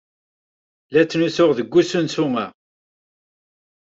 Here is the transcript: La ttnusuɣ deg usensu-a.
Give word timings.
La 0.91 1.01
ttnusuɣ 1.03 1.49
deg 1.57 1.75
usensu-a. 1.79 2.45